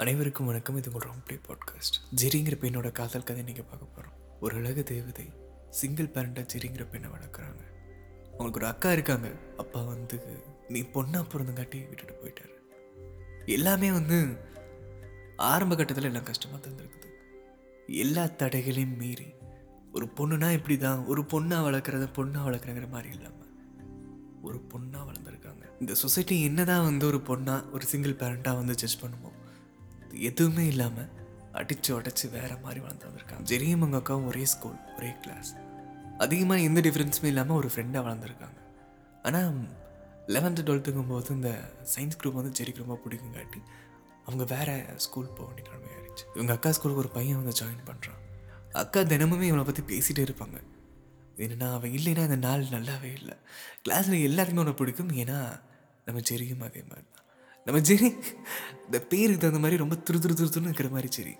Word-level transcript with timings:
அனைவருக்கும் 0.00 0.46
வணக்கம். 0.46 0.76
இது 0.76 0.90
உங்கள் 0.92 1.10
ரொம்ப 1.10 1.34
பாட்காஸ்ட். 1.46 1.96
ஜெரிங்கிற 2.20 2.54
பெண்ணோட 2.60 2.92
காதல் 2.92 3.22
கதை 3.22 3.42
நீங்கள் 3.42 3.64
பார்க்க 3.64 3.86
போகிறோம் 3.86 4.14
ஒரு 4.40 4.56
அழகு 4.56 4.82
தேவதை 4.82 5.26
சிங்கிள் 5.70 6.06
பேரண்டாக 6.06 6.44
ஜெரிங்கிற 6.52 6.90
பெண்ணை 6.90 7.10
வளர்க்குறாங்க. 7.10 7.62
அவங்களுக்கு 8.30 8.60
ஒரு 8.60 8.66
அக்கா 8.66 8.92
இருக்காங்க. 8.92 9.28
அப்பா 9.56 9.82
வந்து 9.82 10.18
நீ 10.68 10.80
பொண்ணாக 10.80 11.24
பிறந்தங்காட்டி 11.32 11.88
விட்டுட்டு 11.88 12.14
போயிட்டாரு. 12.22 12.54
எல்லாமே 13.46 13.90
வந்து 13.90 14.38
ஆரம்ப 15.36 15.76
கட்டத்தில் 15.76 16.04
எல்லாம் 16.04 16.24
கஷ்டமாக 16.24 16.68
தந்துருக்குது 16.68 17.10
எல்லா 17.86 18.26
தடைகளையும் 18.26 18.96
மீறி 18.96 19.34
ஒரு 19.92 20.08
பொண்ணுனா 20.16 20.52
இப்படி 20.52 20.78
தான் 20.78 21.06
ஒரு 21.06 21.22
பொண்ணாக 21.22 21.66
வளர்க்குறத 21.68 22.08
பொண்ணாக 22.16 22.46
வளர்க்குறங்கிற 22.48 22.90
மாதிரி 22.90 23.14
இல்லாமல் 23.14 23.52
ஒரு 24.42 24.64
பொண்ணாக 24.68 25.04
வளர்ந்துருக்காங்க. 25.10 25.80
இந்த 25.80 25.94
சொசைட்டி 25.94 26.42
என்னதான் 26.42 26.84
வந்து 26.84 27.06
ஒரு 27.06 27.16
பொண்ணாக 27.16 27.70
ஒரு 27.72 27.86
சிங்கிள் 27.86 28.12
பேரண்ட்டாக 28.12 28.54
வந்து 28.54 28.74
ஜட்ஜ் 28.74 29.00
பண்ணுமோ 29.00 29.38
எதுவுமே 30.28 30.64
இல்லாமல் 30.72 31.10
அடித்து 31.58 31.90
உடச்சி 31.98 32.26
வேறு 32.36 32.56
மாதிரி 32.64 32.80
வளர்ந்து 32.84 33.06
வந்திருக்காங்க. 33.08 33.44
ஜெரியும் 33.50 33.82
அவங்க 33.84 33.98
அக்காவும் 34.00 34.28
ஒரே 34.30 34.44
ஸ்கூல் 34.54 34.78
ஒரே 34.96 35.10
கிளாஸ் 35.24 35.50
அதிகமாக 36.24 36.66
எந்த 36.68 36.80
டிஃப்ரென்ஸுமே 36.86 37.28
இல்லாமல் 37.32 37.58
ஒரு 37.60 37.68
ஃப்ரெண்டாக 37.74 38.02
வளர்ந்துருக்காங்க. 38.06 38.58
ஆனால் 39.26 39.60
லெவன்த்து 40.34 40.64
டுவெல்த்துங்கும் 40.66 41.12
போது 41.12 41.30
இந்த 41.38 41.50
சயின்ஸ் 41.92 42.18
குரூப் 42.20 42.38
வந்து 42.40 42.52
ஜெரிக்கு 42.58 42.84
ரொம்ப 42.84 42.96
பிடிக்குங்காட்டி 43.04 43.60
அவங்க 44.26 44.44
வேறு 44.54 44.74
ஸ்கூல் 45.04 45.32
போக 45.36 45.46
வேண்டிய 45.46 45.64
நிலைமை 45.68 45.88
ஆயிடுச்சு. 45.94 46.24
இவங்க 46.36 46.52
அக்கா 46.56 46.70
ஸ்கூலுக்கு 46.76 47.02
ஒரு 47.04 47.12
பையன் 47.16 47.40
வந்து 47.40 47.56
ஜாயின் 47.60 47.86
பண்ணுறான் 47.88 48.20
அக்கா 48.82 49.00
தினமுமே 49.12 49.46
இவனை 49.50 49.64
பற்றி 49.68 49.82
பேசிகிட்டே 49.92 50.24
இருப்பாங்க. 50.26 50.58
என்னென்னா 51.44 51.68
அவன் 51.76 51.94
இல்லைன்னா 51.98 52.22
இந்த 52.28 52.38
நாள் 52.46 52.72
நல்லாவே 52.76 53.10
இல்லை. 53.20 53.36
கிளாஸில் 53.84 54.24
எல்லாருக்குமே 54.28 54.62
உனக்கு 54.64 54.80
பிடிக்கும். 54.82 55.12
ஏன்னா 55.22 55.38
நம்ம 56.06 56.22
ஜெரியும் 56.30 56.64
அதே 56.68 56.82
மாதிரி 56.90 57.06
தான். 57.14 57.19
நம்ம 57.70 57.82
ஜெரி 57.88 58.08
இந்த 58.86 58.98
பேருக்கு 59.10 59.42
தகுந்த 59.42 59.58
மாதிரி 59.64 59.76
ரொம்ப 59.80 59.96
துரு 60.06 60.18
துரு 60.22 60.34
துரு 60.38 60.48
துருன்னு 60.54 60.70
இருக்கிற 60.70 60.88
மாதிரி 60.94 61.08
சரி 61.16 61.34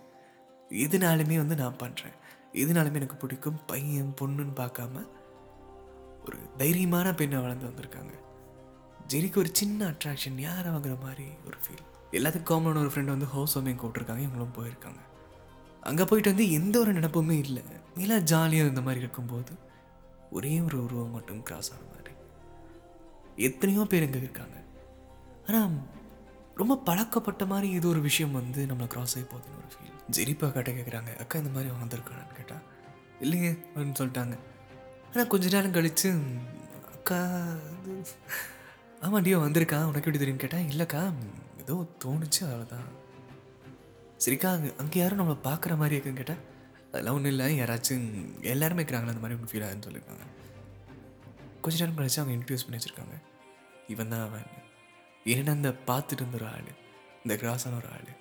எதுனாலுமே 0.82 1.36
வந்து 1.40 1.56
நான் 1.60 1.78
பண்ணுறேன் 1.80 2.14
எதுனாலுமே 2.62 2.98
எனக்கு 3.00 3.16
பிடிக்கும். 3.22 3.58
பையன் 3.70 4.12
பொண்ணுன்னு 4.20 4.54
பார்க்காம 4.60 5.02
ஒரு 6.26 6.38
தைரியமான 6.60 7.14
பெண்ணை 7.20 7.40
வளர்ந்து 7.44 7.68
வந்திருக்காங்க. 7.70 8.14
ஜெரிக்கு 9.12 9.42
ஒரு 9.42 9.50
சின்ன 9.60 9.90
அட்ராக்ஷன் 9.90 10.38
யாரை 10.46 10.68
வாங்குற 10.74 10.94
மாதிரி 11.06 11.26
ஒரு 11.48 11.58
ஃபீல் 11.64 11.84
எல்லாத்துக்கும் 12.18 12.50
காமனான 12.52 12.82
ஒரு 12.84 12.92
ஃப்ரெண்ட் 12.94 13.14
வந்து 13.14 13.32
ஹவுஸ் 13.34 13.58
வார்மிங் 13.58 13.80
கூப்பிட்ருக்காங்க 13.82 14.24
இவங்களும் 14.28 14.56
போயிருக்காங்க. 14.60 15.02
அங்கே 15.90 16.04
போயிட்டு 16.10 16.32
வந்து 16.34 16.50
எந்த 16.60 16.74
ஒரு 16.84 16.92
நினப்புமே 16.98 17.38
இல்லை. 17.46 17.62
எல்லாம் 18.04 18.26
ஜாலியாக 18.32 18.72
இந்த 18.74 18.82
மாதிரி 18.88 19.04
இருக்கும்போது 19.06 19.54
ஒரே 20.30 20.56
ஒரு 20.66 20.78
உருவம் 20.84 21.14
மட்டும் 21.18 21.46
கிராஸ் 21.48 21.72
ஆன 21.76 21.86
மாதிரி. 21.94 22.14
எத்தனையோ 23.48 23.84
பேர் 23.94 24.06
இங்கே 24.08 24.22
இருக்காங்க. 24.26 24.58
ஆனால் 25.48 25.98
ரொம்ப 26.60 26.74
பழக்கப்பட்ட 26.88 27.42
மாதிரி 27.52 27.68
இது 27.78 27.86
ஒரு 27.92 28.00
விஷயம் 28.08 28.36
வந்து 28.38 28.60
நம்மளை 28.70 28.86
கிராஸ் 28.94 29.14
ஆகி 29.16 29.26
போகுதுன்னு 29.32 29.60
ஒரு 29.62 29.68
ஃபீல் 29.74 29.96
ஜெரிப்பா 30.16 30.46
கிட்ட 30.54 30.70
கேட்குறாங்க 30.78 31.10
அக்கா 31.22 31.38
இந்த 31.42 31.52
மாதிரி 31.56 31.70
வந்திருக்கானு 31.80 32.36
கேட்டால் 32.38 32.64
இல்லையே 33.24 33.50
அப்படின்னு 33.72 33.98
சொல்லிட்டாங்க. 34.00 34.34
ஆனால் 35.10 35.30
கொஞ்ச 35.32 35.46
நேரம் 35.54 35.76
கழித்து 35.76 36.08
அக்கா 36.96 37.18
இது 37.92 38.14
ஆமாண்டியோ 39.06 39.36
வந்திருக்கா 39.44 39.78
உனக்கு 39.90 40.08
எப்படி 40.08 40.20
தெரியும்னு 40.22 40.44
கேட்டால் 40.44 40.68
இல்லைக்கா 40.72 41.02
ஏதோ 41.62 41.74
தோணுச்சு 42.04 42.42
அவ்வளோதான் 42.48 42.88
சரிக்கா 44.24 44.48
அங்கே 44.56 44.70
அங்கே 44.82 44.98
யாரும் 45.00 45.20
நம்மளை 45.20 45.38
பார்க்குற 45.48 45.74
மாதிரி 45.82 45.96
இருக்குன்னு 45.96 46.20
கேட்டால் 46.22 46.42
அதெல்லாம் 46.92 47.16
ஒன்றும் 47.18 47.32
இல்லை 47.32 47.46
யாராச்சும் 47.60 48.06
எல்லாருமே 48.52 48.82
இருக்கிறாங்களா 48.82 49.12
அந்த 49.14 49.22
மாதிரி 49.24 49.38
ஒன்று 49.38 49.52
ஃபீல் 49.52 49.64
ஆகுதுன்னு 49.66 49.86
சொல்லியிருக்காங்க. 49.88 50.24
கொஞ்ச 51.64 51.74
நேரம் 51.80 51.98
கழிச்சு 51.98 52.20
அவங்க 52.20 52.34
இன்ட்ரடியூஸ் 52.36 52.64
பண்ணி 52.66 52.78
வச்சுருக்காங்க. 52.78 53.16
இவன் 53.94 54.12
தான் 54.14 54.24
அவன். 54.28 54.48
ஏன்னா 55.24 55.50
அந்த 55.50 55.74
பார்த்துட்டு 55.86 56.12
இருந்த 56.12 56.36
ஒரு 56.36 56.46
ஆள் 56.46 56.70
இந்த 57.24 57.34
கிராஸான 57.42 57.76
ஒரு 57.76 57.88
ஆள். 57.92 58.18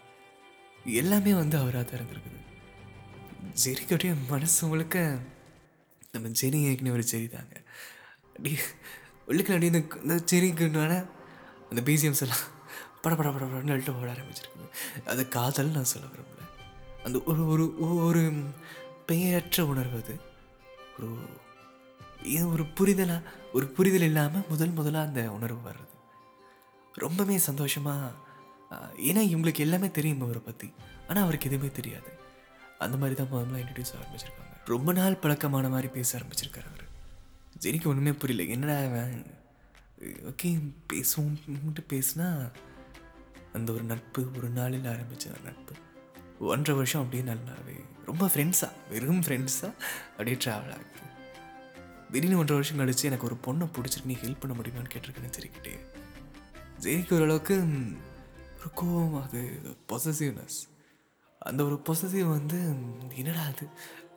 எல்லாமே 0.85 1.33
வந்து 1.33 1.57
அவராக 1.57 1.83
தான் 1.83 1.99
இருந்திருக்குது. 1.99 2.37
ஜெரிக்கடைய 3.65 4.15
மனசு 4.29 4.67
முழுக்க 4.67 5.19
நம்ம 6.11 6.27
ஜெரி 6.27 6.61
ஏற்கனவே 6.63 6.89
ஒரு 6.89 7.05
ஜெரி 7.11 7.29
தாங்க. 7.29 7.61
அப்படி 8.27 8.57
உள்ளுக்கு 9.25 9.53
அப்படியே 9.53 9.71
இந்த 9.71 9.97
இந்த 10.61 11.07
அந்த 11.69 11.91
பிஜிஎம்ஸ் 11.91 12.21
எல்லாம் 12.21 12.45
பட 13.01 13.15
பட 13.15 13.29
பட 13.29 13.45
படன்னு 13.45 13.77
அழுட்டு 13.77 14.01
ஓட 14.01 14.11
ஆரம்பிச்சிருக்குது. 14.11 15.05
அது 15.05 15.27
காதல் 15.27 15.69
நான் 15.69 15.83
சொல்ல 15.83 16.07
விரும்பல. 16.07 16.41
அந்த 17.03 17.21
ஒரு 17.25 17.47
ஒரு 17.47 17.95
ஒரு 17.95 18.31
பெயரற்ற 19.05 19.65
உணர்வு 19.65 20.03
அது. 20.03 20.19
ஒரு 20.97 21.17
இது 22.23 22.51
ஒரு 22.51 22.63
புரிதலாக 22.63 23.23
ஒரு 23.53 23.67
புரிதல் 23.67 24.01
இல்லாமல் 24.01 24.45
முதல் 24.49 24.69
முதலாக 24.69 25.07
அந்த 25.07 25.31
உணர்வு 25.31 25.69
வர்றது. 25.69 25.98
ரொம்பவே 26.93 27.37
சந்தோஷமாக 27.49 28.11
ஏன்னா 29.09 29.21
இவங்களுக்கு 29.31 29.65
எல்லாமே 29.65 29.87
தெரியும் 29.97 30.23
அவரை 30.25 30.41
பற்றி 30.45 30.67
ஆனால் 31.07 31.23
அவருக்கு 31.23 31.49
எதுவுமே 31.49 31.69
தெரியாது. 31.77 32.09
அந்த 32.85 32.95
மாதிரி 32.97 33.15
தான் 33.19 33.31
முதல்ல 33.31 33.61
இன்ட்ரடியூஸ் 33.61 33.95
ஆரம்பிச்சிருக்காங்க. 33.99 34.55
ரொம்ப 34.65 34.89
நாள் 34.99 35.21
பழக்கமான 35.23 35.69
மாதிரி 35.73 35.89
பேச 35.97 36.09
ஆரம்பிச்சிருக்காரு 36.19 36.67
அவர். 36.71 36.85
ஜெனிக்கு 37.63 37.89
ஒன்றுமே 37.91 38.13
புரியல. 38.21 38.43
என்னடா 38.55 38.77
ஓகே 40.31 40.49
பேசுவோம்ட்டு 40.91 41.83
பேசுனா 41.93 42.27
அந்த 43.57 43.69
ஒரு 43.75 43.83
நட்பு 43.83 44.21
ஒரு 44.37 44.49
நாளில் 44.57 44.87
ஆரம்பித்த 44.93 45.31
நட்பு. 45.47 45.73
ஒன்றரை 46.51 46.75
வருஷம் 46.79 47.03
அப்படியே 47.03 47.23
நல்லாவே. 47.31 47.77
ரொம்ப 48.05 48.25
ஃப்ரெண்ட்ஸாக 48.33 48.71
வெறும் 48.91 49.23
ஃப்ரெண்ட்ஸாக 49.25 49.73
அப்படியே 50.11 50.37
ட்ராவல் 50.43 50.73
ஆகுது 50.75 51.07
திடீர்னு 52.11 52.39
ஒன்றரை 52.41 52.57
வருஷம் 52.59 52.79
கழிச்சு 52.79 53.09
எனக்கு 53.09 53.27
ஒரு 53.29 53.37
பொண்ணை 53.47 53.65
பிடிச்சிருக்கு. 53.75 54.09
நீ 54.11 54.15
ஹெல்ப் 54.23 54.41
பண்ண 54.43 54.53
முடியுமான்னு 54.59 54.93
கேட்டிருக்கேன்னு 54.93 55.35
தெரிவிக்கிட்டே 55.37 55.73
ஜெயிக்கு 56.79 57.13
ஓரளவுக்கு 57.13 57.65
ஒரு 58.59 58.69
கோவம் 58.75 59.23
அது 59.23 59.61
பொசசிவ்னஸ் 59.87 60.57
அந்த 61.39 61.63
ஒரு 61.63 61.81
பொசசிவ் 61.89 62.29
வந்து 62.29 62.75
என்னடா 63.15 63.41
அது? 63.41 63.67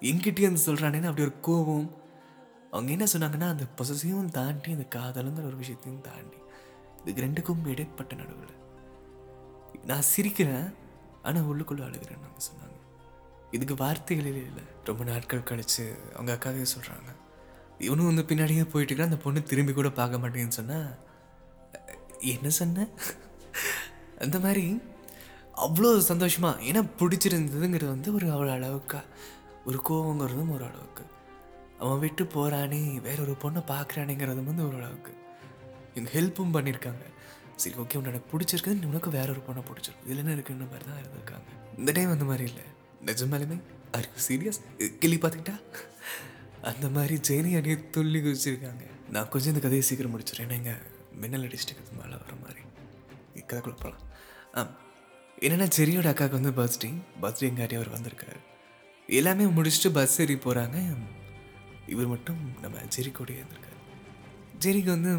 எங்கிட்டே 0.01 0.43
வந்து 0.43 0.65
சொல்கிறானேன்னு 0.67 1.07
அப்படி 1.07 1.23
ஒரு 1.23 1.35
கோவம் 1.43 1.91
அவங்க 2.71 2.91
என்ன 2.91 3.05
சொன்னாங்கன்னா 3.13 3.49
அந்த 3.49 3.65
பொசசிவும் 3.77 4.29
தாண்டி 4.29 4.73
அந்த 4.73 4.87
காதலுங்கிற 4.95 5.45
ஒரு 5.45 5.57
விஷயத்தையும் 5.57 6.01
தாண்டி. 6.01 6.37
இதுக்கு 7.05 7.23
ரெண்டுக்கும் 7.23 7.67
இடைப்பட்ட 7.67 8.15
நடுவில். 8.15 8.61
நான் 9.85 10.03
சிரிக்கிறேன் 10.17 10.75
ஆனால் 11.23 11.43
உள்ளுக்குள்ளே 11.43 11.83
அழுகிறேன்னு 11.83 12.27
அவங்க 12.27 12.45
சொன்னாங்க. 12.53 12.79
இதுக்கு 13.51 13.75
வார்த்தைகள் 13.75 14.27
இல்லை. 14.27 14.63
ரொம்ப 14.85 15.05
நாட்கள் 15.05 15.43
கழித்து 15.43 15.99
அவங்க 16.17 16.35
அக்காவே 16.35 16.67
சொல்கிறாங்க 16.79 17.11
இவனும் 17.79 18.15
வந்து 18.15 18.23
பின்னாடியே 18.23 18.71
போயிட்டு 18.71 19.03
அந்த 19.03 19.17
பொண்ணு 19.17 19.43
திரும்பி 19.43 19.73
கூட 19.73 19.91
பார்க்க 19.91 20.19
மாட்டேங்குன்னு 20.19 20.49
சொன்னால் 20.49 21.11
என்ன 22.31 22.49
சொன்ன? 22.59 22.87
அந்த 24.25 24.39
மாதிரி 24.39 24.65
அவ்வளோ 25.65 25.99
சந்தோஷமாக 25.99 26.63
ஏன்னா 26.69 26.83
பிடிச்சிருந்ததுங்கிறது 27.01 27.91
வந்து 27.95 28.15
ஒரு 28.15 28.27
அவ்வளோ 28.35 28.53
அளவுக்கு 28.59 29.01
ஒரு 29.69 29.79
கோவங்கிறதும் 29.89 30.53
ஒரு 30.57 30.65
அளவுக்கு. 30.65 31.05
அவன் 31.83 32.01
விட்டு 32.05 32.25
போகிறானே 32.35 32.81
வேற 33.07 33.19
ஒரு 33.23 33.35
பொண்ணை 33.43 33.63
பார்க்குறானேங்கிறதும் 33.73 34.49
வந்து 34.51 34.67
ஒரு 34.69 34.77
அளவுக்கு. 34.77 35.13
இவங்க 35.95 36.11
ஹெல்ப்பும் 36.17 36.55
பண்ணியிருக்காங்க. 36.57 37.05
சரி 37.57 37.75
ஓகே 37.83 37.97
உன்னை 37.99 38.11
எனக்கு 38.13 38.31
பிடிச்சிருக்குது 38.33 38.91
உனக்கு 38.91 39.11
வேற 39.19 39.29
ஒரு 39.35 39.43
பொண்ணை 39.49 39.63
பிடிச்சிருக்கு 39.69 40.07
இதில் 40.07 40.23
என்ன 40.23 40.35
இருக்குன்ற 40.37 40.67
மாதிரி 40.73 40.85
தான் 40.91 41.01
இருந்திருக்காங்க. 41.03 41.49
இந்த 41.81 41.93
டைம் 41.93 42.11
அந்த 42.11 42.25
மாதிரி 42.25 42.45
இல்லை. 42.51 42.65
நிஜமாலுமே 43.09 43.59
ஆர் 43.97 44.09
சீரியஸ் 44.27 44.61
கிளி 45.03 45.17
பார்த்துக்கிட்டா? 45.17 45.57
அந்த 46.71 46.89
மாதிரி 46.89 47.15
ஜெயினி 47.29 47.53
அணியை 47.59 47.77
துள்ளி 47.91 48.19
குதிச்சிருக்காங்க. 48.19 48.85
நான் 49.15 49.29
கொஞ்சம் 49.29 49.53
இந்த 49.55 49.63
கதையை 49.65 49.85
சீக்கிரம் 49.89 50.15
முடிச்சிடுறேன். 50.15 50.47
ஏன்னா 50.49 50.59
இங்கே 50.63 50.75
மின்னல் 51.23 51.47
அடிச்சிட்டு 51.47 51.75
மேலே 51.75 52.11
மாதிரி 52.11 52.12
கதைக்குள்ள 53.53 53.77
போகலாம் 53.85 54.07
ஆ 54.57 54.63
என்னென்னா 55.45 55.67
ஜெரியோட 55.77 56.09
அக்காவுக்கு 56.13 56.41
வந்து 56.41 56.53
பர்த்டே 56.59 56.89
பர்த்டேங்காட்டி 57.23 57.77
அவர் 57.79 57.95
வந்திருக்காரு. 57.95 58.41
எல்லாமே 59.19 59.45
முடிச்சுட்டு 59.45 59.91
பஸ் 59.93 60.21
ஏறி 60.21 60.35
போகிறாங்க 60.35 60.79
இவர் 61.87 62.07
மட்டும் 62.07 62.41
நம்ம 62.61 62.83
ஜெரி 62.97 63.11
கூடயே 63.19 63.39
இருந்திருக்காரு 63.41 63.79
ஜெரிக்கு 64.65 64.91
வந்து 64.97 65.13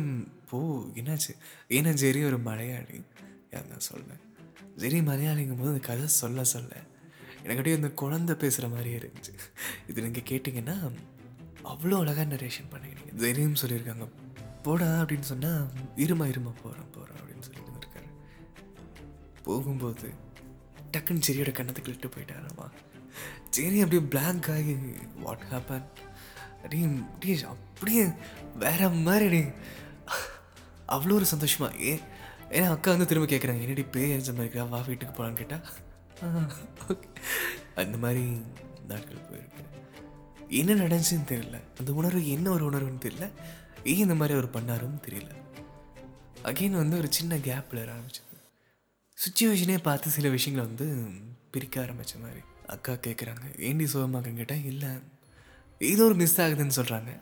போ 0.50 0.60
என்னாச்சு? 1.00 1.32
ஏன்னா 1.70 1.92
ஜெரி 2.02 2.20
ஒரு 2.26 2.38
மலையாளி. 2.38 2.98
யார் 3.52 3.68
நான் 3.72 3.88
சொல்லுவேன் 3.90 4.22
ஜெரி 4.78 5.00
மலையாளிங்கும் 5.10 5.60
போது 5.62 5.72
அந்த 5.74 5.84
கதை 5.88 6.06
சொல்ல 6.08 6.44
சொல்ல 6.44 6.74
எனக்கிட்டே 7.44 7.76
அந்த 7.76 7.90
குழந்தை 8.02 8.36
பேசுகிற 8.36 8.68
மாதிரியே 8.74 8.98
இருந்துச்சு. 8.98 9.34
இது 9.88 10.06
நீங்கள் 10.06 10.28
கேட்டிங்கன்னா 10.32 10.78
அவ்வளோ 11.74 11.98
அழகாக 12.04 12.28
நரேஷன் 12.36 12.72
பண்ணிக்கிறீங்க 12.74 13.14
ஜெரியும் 13.24 13.62
சொல்லியிருக்காங்க 13.64 14.08
போடா 14.64 14.88
அப்படின்னு 15.02 15.30
சொன்னால் 15.32 15.64
இருமா 16.06 16.26
இருமா 16.34 16.52
போகிறோம் 16.64 16.92
போகிறோம் 16.96 17.20
அப்படின்னு 17.20 17.46
சொல்லி. 17.48 17.63
போகும்போது 19.44 20.10
டக்குன்னு 20.92 21.26
செரியோட 21.28 21.52
கண்ணத்துக்கு 21.52 21.88
இட்டு 21.88 22.08
போயிட்டாராமா 22.08 22.66
சரி 23.50 23.82
அப்படியே 23.82 24.02
பிளாங்க் 24.02 24.50
ஆகி 24.52 24.76
வாட் 25.20 25.46
ஹேப்பன் 25.52 25.88
அப்படியே 26.64 26.86
அப்படியே 27.14 27.44
அப்படியே 27.44 28.04
வேற 28.56 28.90
மாதிரி 28.90 29.42
அவ்வளோ 30.88 31.14
ஒரு 31.14 31.26
சந்தோஷமா 31.36 31.82
ஏ 31.82 32.00
ஏன்னா 32.50 32.70
அக்கா 32.70 32.92
வந்து 32.92 33.06
திரும்ப 33.06 33.36
கேட்குறாங்க 33.36 33.62
என்னடி 33.62 33.84
பேய் 33.84 34.12
எரிஞ்ச 34.12 34.32
மாதிரி 34.32 34.44
இருக்கா? 34.44 34.64
வா 34.64 34.80
வீட்டுக்கு 34.80 35.14
போகலான்னு 35.16 35.34
கேட்டால் 35.34 35.66
ஓகே 36.88 37.08
அந்த 37.76 37.98
மாதிரி 37.98 38.24
நாட்கள் 38.88 39.28
போயிருக்கு. 39.30 39.64
என்ன 40.48 40.74
நடந்துச்சுன்னு 40.74 41.30
தெரியல. 41.30 41.60
அந்த 41.80 41.94
உணர்வு 41.94 42.30
என்ன 42.30 42.50
ஒரு 42.50 42.70
உணர்வுன்னு 42.70 43.04
தெரியல. 43.04 43.32
ஏன் 43.84 43.98
இந்த 43.98 44.16
மாதிரி 44.16 44.40
அவர் 44.40 44.50
பண்ணாருன்னு 44.50 45.00
தெரியல. 45.08 45.32
அகெயின் 46.44 46.82
வந்து 46.82 46.98
ஒரு 46.98 47.14
சின்ன 47.14 47.36
கேப்பில் 47.36 47.84
ஆரம்பிச்சது. 47.86 48.33
சுச்சுவேஷனே 49.26 49.78
பார்த்து 49.78 50.10
சில 50.10 50.30
விஷயங்களை 50.30 50.70
வந்து 50.70 51.12
பிரிக்க 51.52 51.82
ஆரம்பித்த 51.82 52.20
மாதிரி 52.20 52.40
அக்கா 52.68 52.94
கேட்குறாங்க 52.94 53.60
ஏண்டி 53.60 53.86
சோகமாக்கன்னு 53.86 54.36
கேட்டால் 54.36 54.64
இல்லை 54.64 54.90
ஏதோ 55.78 56.04
ஒரு 56.04 56.16
மிஸ் 56.16 56.42
ஆகுதுன்னு 56.42 56.76
சொல்கிறாங்க 56.76 57.22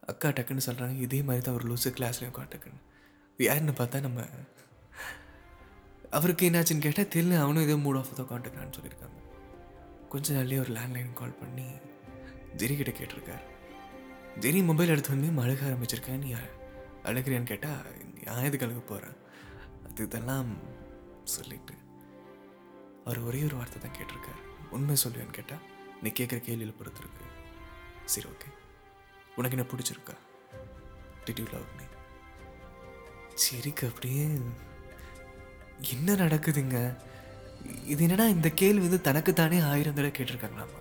அக்கா 0.00 0.28
டக்குன்னு 0.28 0.66
சொல்கிறாங்க 0.66 0.98
இதே 0.98 1.22
மாதிரி 1.22 1.44
தான் 1.44 1.54
ஒரு 1.54 1.74
லூசு 1.74 1.88
கிளாஸ்லேயும் 1.88 2.32
உட்காந்துக்குன்னு 2.32 2.80
யாருன்னு 3.38 3.72
பார்த்தா 3.72 4.00
நம்ம? 4.00 4.26
அவருக்கு 6.10 6.50
என்னாச்சுன்னு 6.50 6.78
கேட்டால் 6.78 7.06
தெரியல 7.06 7.38
அவனும் 7.38 7.62
ஏதோ 7.62 7.74
மூட் 7.74 7.98
ஆஃப் 7.98 8.16
தான் 8.16 8.26
உட்காந்துக்கிறான்னு 8.26 8.76
சொல்லியிருக்காங்க. 8.80 9.18
கொஞ்ச 10.08 10.34
நாள்லேயே 10.34 10.58
ஒரு 10.58 10.72
லேண்ட்லைன் 10.72 11.12
கால் 11.12 11.38
பண்ணி 11.38 11.66
ஜெரி 12.56 12.76
கிட்ட 12.76 13.04
கேட்டிருக்காரு. 13.04 13.44
ஜெரி 14.40 14.64
மொபைல் 14.64 14.88
எடுத்து 14.88 15.10
வந்து 15.10 15.42
அழுக 15.42 15.58
ஆரம்பிச்சிருக்கேன் 15.70 16.18
நீ 16.18 16.32
அழுகிறியான்னு 17.04 17.42
கேட்டால் 17.42 17.84
நான் 18.24 18.44
எதுக்கு 18.44 18.66
அழுக 18.66 18.80
போகிறேன் 18.80 19.16
அது 19.90 20.04
இதெல்லாம் 20.04 20.78
சொல்லிட்டு. 21.24 21.74
அவர் 23.04 23.20
ஒரே 23.20 23.44
ஒரு 23.44 23.56
வார்த்தை 23.56 23.82
தான் 23.82 23.96
கேட்டிருக்காரு. 23.98 24.42
உண்மை 24.70 24.96
சொல்லுவேன்னு 25.04 25.38
கேட்டால் 25.38 25.64
நீ 26.02 26.08
கேட்குற 26.08 26.38
கேள்வியில் 26.48 26.78
பொறுத்திருக்கு. 26.80 27.24
சரி 28.04 28.28
ஓகே 28.28 28.48
உனக்கு 29.36 29.56
என்ன 29.56 29.68
பிடிச்சிருக்கா? 29.70 30.14
டிட் 31.24 31.40
யூ 31.40 31.46
லவ் 31.52 31.70
மீ 31.78 31.84
சரிக்கு 33.34 33.88
அப்படியே 33.88 34.24
என்ன 35.90 36.14
நடக்குதுங்க? 36.14 36.98
இது 37.84 38.02
என்னடா 38.02 38.24
இந்த 38.24 38.48
கேள்வி 38.50 38.80
வந்து 38.80 39.00
தனக்குத்தானே 39.00 39.58
ஆயிரம் 39.60 39.94
தடவை 39.94 40.12
கேட்டிருக்காங்களாமா? 40.16 40.80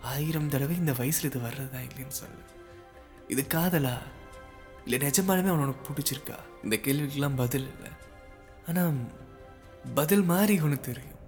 ஆயிரம் 0.00 0.48
தடவை 0.48 0.76
இந்த 0.76 0.92
வயசுல 0.92 1.24
இது 1.24 1.38
வர்றதா 1.38 1.80
இல்லைன்னு 1.88 2.18
சொல்லு. 2.20 2.42
இது 3.28 3.46
காதலா? 3.54 4.02
இல்லை 4.84 5.08
நிஜமானமே 5.08 5.48
அவனுக்கு 5.48 5.92
பிடிச்சிருக்கா? 5.92 6.36
இந்த 6.62 6.76
கேள்விக்கெல்லாம் 6.76 7.36
பதில் 7.36 7.68
இல்லை. 7.72 7.90
ஆனால் 8.68 9.19
பதில் 9.98 10.24
மாதிரி 10.32 10.60
ஒன்று 10.60 10.78
தெரியும். 10.80 11.18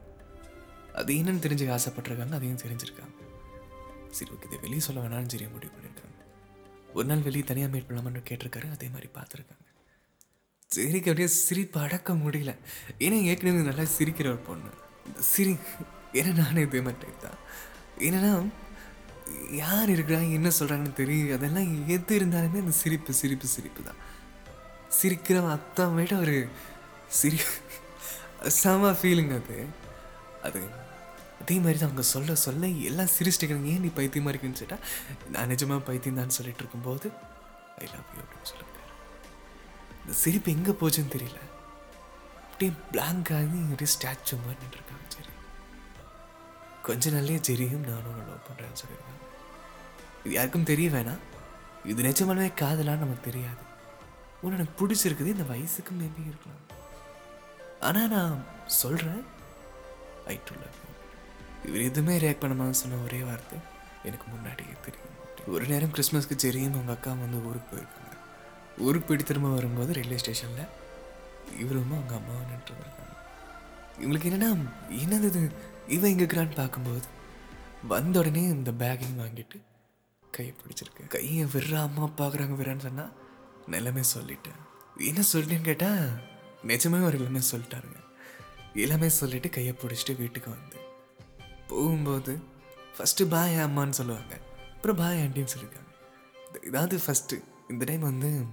அது 1.00 1.12
என்னன்னு 1.20 1.44
தெரிஞ்சுக்க 1.44 1.76
ஆசைப்பட்டிருக்காங்க 1.78 2.34
அதையும் 2.38 2.62
தெரிஞ்சிருக்காங்க. 2.64 3.16
சரி 4.16 4.31
ஓகே 4.34 4.46
இதை 4.49 4.58
வெளியே 4.64 4.82
சொல்ல 4.87 5.02
வேணாம்னு 5.04 5.32
சரி 5.34 5.46
முடிவு 5.46 5.72
பண்ணியிருக்காங்க. 5.75 6.16
ஒரு 6.93 7.06
நாள் 7.10 7.26
வெளியே 7.28 7.44
தனியாக 7.50 7.72
மீட் 7.72 7.87
பண்ணலாமான்னு 7.88 8.22
கேட்டிருக்காரு 8.31 8.70
அதே 8.76 8.88
மாதிரி 8.88 9.08
பார்த்துருக்காங்க. 9.19 9.66
சரிக்கு 10.75 11.10
அப்படியே 11.12 11.26
சிரிப்பு 11.26 11.81
அடக்க 11.81 12.12
முடியல. 12.12 12.52
ஏன்னா 13.04 13.16
ஏற்கனவே 13.31 13.64
நல்லா 13.69 13.87
சிரிக்கிற 13.99 14.26
ஒரு 14.34 14.43
பொண்ணு. 14.49 14.70
சிரி 15.32 15.56
ஏன்னா 16.19 16.32
நானே 16.40 16.62
இதே 16.62 16.81
மாதிரி 16.81 17.12
தான். 17.26 17.38
என்னன்னா 18.06 18.32
யார் 19.50 19.90
இருக்கிறாங்க 19.90 20.31
என்ன 20.38 20.50
சொல்கிறாங்கன்னு 20.58 20.93
தெரியும். 20.93 21.32
அதெல்லாம் 21.38 21.88
எது 21.88 22.19
இருந்தாலுமே 22.19 22.62
அந்த 22.64 22.75
சிரிப்பு 22.82 23.12
சிரிப்பு 23.12 23.46
சிரிப்பு 23.46 23.82
தான். 23.82 24.00
சிரிக்கிறவன் 24.99 25.56
அத்தான் 25.58 25.94
விட 25.94 26.16
ஒரு 26.16 26.49
சிரி 27.20 27.38
செம 28.61 28.91
ஃபீலிங் 29.00 29.35
அது. 29.39 29.59
அது 30.47 30.61
அதே 31.43 31.55
மாதிரி 31.62 31.79
தான் 31.79 31.89
அவங்க 31.89 32.05
சொல்ல 32.15 32.35
சொல்ல 32.47 32.69
எல்லாம் 32.89 33.11
சிரிச்சிட்டு 33.15 33.71
ஏன் 33.73 33.83
நீ 33.85 33.91
பைத்தியமாக 33.99 34.33
இருக்குன்னு 34.33 34.59
சொல்லிட்டா 34.61 34.79
நான் 35.35 35.50
நிஜமாக 35.53 35.81
பைத்தியம் 35.89 36.21
தான் 36.21 36.37
சொல்லிட்டு 36.39 36.62
இருக்கும்போது 36.62 37.06
ஐ 37.83 37.87
லவ் 37.94 38.12
யூ 38.17 38.21
அப்படின்னு 38.25 38.50
சொல்லியிருக்காரு 38.50 38.91
இந்த 40.03 40.15
சிரிப்பு 40.23 40.50
எங்கே 40.56 40.73
போச்சுன்னு 40.81 41.15
தெரியல. 41.17 41.41
அப்படியே 42.47 42.73
பிளாங்க் 42.93 43.33
ஆகி 43.39 43.61
அப்படியே 43.67 43.91
ஸ்டாச்சு 43.94 44.39
மாதிரி 44.45 44.61
நின்றுருக்காங்க 44.62 45.06
சரி 45.17 45.33
கொஞ்ச 46.87 47.11
நாள்லயே 47.15 47.41
ஜெரியும் 47.49 47.87
நானும் 47.91 48.21
லவ் 48.31 48.47
பண்ணுறேன்னு 48.49 48.81
சொல்லியிருக்காங்க. 48.83 49.21
இது 50.25 50.35
யாருக்கும் 50.38 50.71
தெரிய 50.73 50.88
வேணாம். 50.97 51.23
இது 51.93 52.00
நிஜமானவே 52.09 52.50
காதலான்னு 52.62 53.05
நமக்கு 53.05 53.29
தெரியாது. 53.31 53.62
உன்னை 54.43 54.55
எனக்கு 54.59 54.79
பிடிச்சிருக்குது 54.81 55.35
இந்த 55.37 55.47
வயசுக்கு 55.53 55.93
மேபி 56.00 56.23
இருக்கலாம். 56.31 56.62
ஆனால் 57.82 58.08
நான் 58.08 58.44
சொல்கிறேன் 58.67 59.23
ஐ 60.26 60.40
டு 60.44 60.55
லவ் 60.55 60.79
இவர் 61.67 61.81
எதுவுமே 61.81 62.19
ரியாக்ட் 62.19 62.40
பண்ணாமல் 62.40 62.73
சொன்ன 62.73 62.96
ஒரே 62.96 63.20
வார்த்தை 63.23 63.58
எனக்கு 64.02 64.26
முன்னாடியே 64.29 64.75
தெரியும் 64.84 65.08
ஒரு 65.55 65.67
நேரம் 65.67 65.90
கிறிஸ்மஸ்க்கு 65.90 66.37
சரின்னு 66.43 66.79
அவங்க 66.79 66.93
அக்கா 66.93 67.11
வந்து 67.11 67.49
ஊருக்கு 67.49 67.69
போயிருக்காங்க. 67.70 68.17
ஊருக்கு 68.79 69.08
போயிட்டு 69.08 69.26
திரும்ப 69.26 69.49
வரும்போது 69.49 69.93
ரயில்வே 69.93 70.17
ஸ்டேஷனில் 70.17 70.70
இவரும் 71.58 71.93
அவங்க 71.93 72.14
அம்மாவும் 72.14 72.50
நின்று 72.50 72.75
இருக்காங்க 72.75 73.11
இவங்களுக்கு 74.02 74.28
என்னன்னா 74.31 74.50
என்னது 75.02 75.28
இது? 75.31 75.52
இவன் 75.88 76.11
எங்கே 76.11 76.44
பார்க்கும்போது 76.56 77.02
வந்த 77.88 78.19
உடனே 78.19 78.43
இந்த 78.43 78.70
பேக்கையும் 78.70 79.23
வாங்கிட்டு 79.23 79.58
கையை 80.31 80.55
பிடிச்சிருக்கு. 80.61 81.06
கையை 81.06 81.44
விடுற 81.44 81.75
அம்மா 81.76 82.05
பார்க்குறாங்க 82.19 82.55
விடுறான்னு 82.58 82.87
சொன்னால் 82.88 83.12
நிலமே 83.70 84.05
சொல்லிட்டேன். 84.14 84.61
என்ன 84.96 85.20
சொல்லிட்டேன்னு 85.32 85.69
கேட்டால் 85.70 86.31
நிஜமே 86.67 86.99
அவர் 86.99 87.14
எல்லாமே 87.14 87.38
சொல்லிட்டாருங்க. 87.38 88.00
எல்லாமே 88.75 89.09
சொல்லிவிட்டு 89.09 89.49
கையை 89.49 89.75
பிடிச்சிட்டு 89.75 90.17
வீட்டுக்கு 90.17 90.50
வந்து. 90.50 90.76
போகும்போது 91.69 92.41
ஃபஸ்ட்டு 92.99 93.25
பாய் 93.29 93.55
அம்மான்னு 93.56 93.91
சொல்லுவாங்க. 93.91 94.41
அப்புறம் 94.75 94.97
பாய் 94.97 95.26
ஆண்டின்னு 95.26 95.47
சொல்லியிருக்காங்க. 95.55 95.81
இதாவது 96.70 96.99
ஃபஸ்ட்டு 97.06 97.44
இந்த 97.69 97.85
டைம் 97.85 98.00
வந்து 98.00 98.44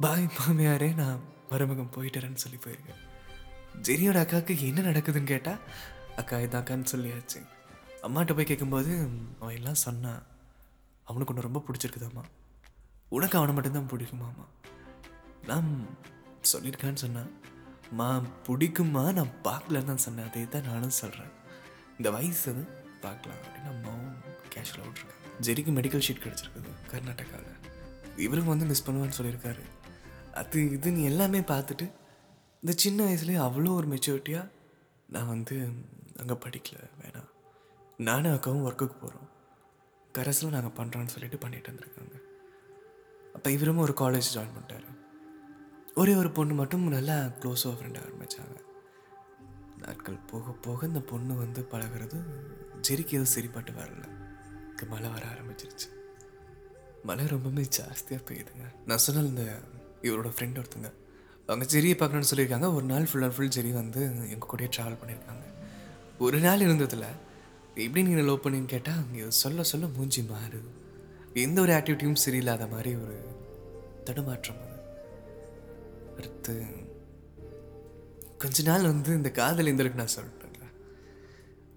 பாய் 0.00 0.28
மாமியாரே 0.38 0.94
நான் 0.94 1.20
மருமகம் 1.50 1.94
போயிட்டுறேன்னு 1.96 2.34
சொல்லி 2.34 2.58
போயிருக்கேன். 2.58 3.00
ஜெரியோட 3.82 4.18
அக்காவுக்கு 4.20 4.60
என்ன 4.60 4.80
நடக்குதுன்னு 4.80 5.24
கேட்டால் 5.24 5.58
அக்கா 6.16 6.36
இதாக்கான்னு 6.36 6.84
சொல்லியாச்சு. 6.92 7.46
அம்மாட்ட 8.02 8.34
போய் 8.34 8.44
கேட்கும்போது 8.44 9.08
அவன் 9.40 9.54
எல்லாம் 9.54 9.74
சொன்னான் 9.74 10.22
அவனுக்கு 11.04 11.34
ஒன்று 11.34 11.48
ரொம்ப 11.48 11.64
பிடிச்சிருக்குதாம்மா. 11.66 12.24
உனக்கு 13.08 13.36
அவனை 13.38 13.54
மட்டும்தான் 13.54 13.90
பிடிக்குமாம்மா. 13.90 14.46
நான் 15.46 15.86
சொல்லியிருக்கான்னு 16.52 17.02
சொன்னான். 17.04 17.30
மா 17.98 18.22
பிடிக்குமா? 18.46 19.12
நான் 19.18 19.32
பார்க்கலன்னு 19.48 19.90
தான் 19.90 20.04
சொன்னேன். 20.06 20.28
அதே 20.28 20.44
தான் 20.54 20.68
நானும் 20.70 20.98
சொல்கிறேன் 21.00 21.32
இந்த 21.98 22.10
வயசு 22.10 22.44
அது. 22.52 22.62
பார்க்கலாம். 23.04 23.40
அப்படின்னு 23.44 23.70
அம்மாவும் 23.74 24.14
கேஷுவலாக 24.54 24.86
விட்ருக்காங்க 24.88 25.20
ஜெரிக்கு 25.46 25.72
மெடிக்கல் 25.78 26.04
ஷீட் 26.06 26.24
கிடச்சிருக்குது 26.24 26.72
கர்நாடகாவில் 26.92 27.58
இவரும் 28.16 28.50
வந்து 28.52 28.64
மிஸ் 28.64 28.84
பண்ணுவான்னு 28.88 29.18
சொல்லியிருக்காரு. 29.18 29.64
அது 30.40 30.60
இதுன்னு 30.76 31.08
எல்லாமே 31.10 31.40
பார்த்துட்டு 31.40 31.86
இந்த 32.62 32.72
சின்ன 32.76 33.04
வயசுலேயே 33.04 33.40
அவ்வளோ 33.46 33.74
ஒரு 33.74 33.86
மெச்சூரிட்டியாக 33.92 34.50
நான் 35.08 35.26
வந்து 35.26 35.56
அங்கே 36.22 36.36
படிக்கல 36.44 36.78
வேணாம். 37.02 37.30
நானும் 37.96 38.34
அக்காவும் 38.34 38.66
ஒர்க்குக்கு 38.68 38.96
போகிறோம் 39.00 39.28
கரஸில் 40.14 40.54
நாங்கள் 40.54 40.76
பண்ணுறோன்னு 40.78 41.12
சொல்லிட்டு 41.14 41.38
பண்ணிட்டு 41.38 41.70
வந்திருக்காங்க. 41.72 42.16
அப்போ 43.34 43.50
இவரும் 43.50 43.84
ஒரு 43.86 43.94
காலேஜ் 44.00 44.32
ஜாயின் 44.34 44.54
பண்ணிட்டாரு. 44.56 44.88
ஒரே 45.94 46.14
ஒரு 46.14 46.30
பொண்ணு 46.30 46.54
மட்டும் 46.54 46.88
நல்லா 46.88 47.16
க்ளோஸாக 47.40 47.72
ஃப்ரெண்டாக 47.78 48.04
ஆரம்பித்தாங்க 48.06 48.58
நாட்கள் 49.82 50.14
போக 50.14 50.50
போக 50.50 50.86
இந்த 50.86 51.00
பொண்ணு 51.00 51.36
வந்து 51.36 51.66
பழகிறது 51.72 52.18
ஜெரிக்கு 52.88 53.14
எதுவும் 53.16 53.24
சரிப்பட்டு 53.24 53.72
வரல. 53.72 54.04
இங்க 54.70 54.84
மழை 54.88 55.10
வர 55.10 55.26
ஆரம்பிச்சிருச்சு. 55.26 55.88
மழை 57.02 57.26
ரொம்பவே 57.26 57.66
ஜாஸ்தியாக 57.78 58.22
பெய்யுதுங்க. 58.28 58.64
நான் 58.86 58.98
சொன்ன 58.98 59.20
இந்த 59.20 59.58
இவரோட 60.02 60.30
ஃப்ரெண்ட் 60.36 60.60
ஒருத்தங்க. 60.62 60.92
அவங்க 61.46 61.64
ஜெரியை 61.64 61.94
பார்க்கணுன்னு 61.98 62.30
சொல்லியிருக்காங்க. 62.30 62.74
ஒரு 62.74 62.84
நாள் 62.84 63.06
ஃபுல் 63.06 63.22
அண்ட் 63.22 63.34
ஃபுல் 63.34 63.54
ஜெரி 63.58 63.72
வந்து 63.72 64.02
எங்கள் 64.02 64.50
கூடயே 64.52 64.70
ட்ராவல் 64.76 65.00
பண்ணியிருக்காங்க. 65.02 65.44
ஒரு 66.18 66.40
நாள் 66.40 66.60
இருந்ததில் 66.60 67.08
எப்படி 67.74 68.02
நீங்கள் 68.02 68.24
லவ் 68.24 68.44
பண்ணின்னு 68.44 68.64
கேட்டால் 68.64 68.94
அங்கே 68.94 69.30
சொல்ல 69.30 69.62
சொல்ல 69.62 69.86
மூஞ்சி 69.86 70.22
மாறுது. 70.22 70.70
எந்த 71.34 71.60
ஒரு 71.60 71.72
ஆக்டிவிட்டியும் 71.72 72.22
சரியில்லாத 72.26 72.70
மாதிரி 72.70 72.94
ஒரு 72.94 73.18
தடுமாற்றம் 74.04 74.71
அடுத்து 76.22 76.54
கொஞ்ச 78.38 78.62
நாள் 78.62 78.82
வந்து 78.82 79.10
இந்த 79.14 79.30
காதல் 79.30 79.66
எந்த 79.66 79.82
நான் 79.82 80.14
சொல்லிட்டேன்ல 80.16 80.66